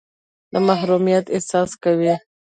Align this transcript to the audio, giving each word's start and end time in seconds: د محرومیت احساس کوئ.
د 0.51 0.53
محرومیت 0.67 1.25
احساس 1.35 1.71
کوئ. 1.83 2.11